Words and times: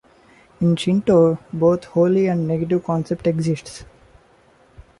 In 0.59 0.75
Shinto, 0.77 1.37
both 1.53 1.83
holy 1.83 2.25
and 2.25 2.47
negative 2.47 2.83
concept 2.85 3.27
exists. 3.27 3.83